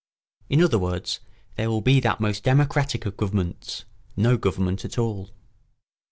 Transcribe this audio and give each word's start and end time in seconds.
In 0.49 0.63
other 0.63 0.79
words, 0.79 1.19
there 1.57 1.69
will 1.69 1.81
be 1.81 1.99
that 1.99 2.19
most 2.19 2.43
democratic 2.43 3.05
of 3.05 3.17
governments—no 3.17 4.35
government 4.35 4.83
at 4.83 4.97
all. 4.97 5.29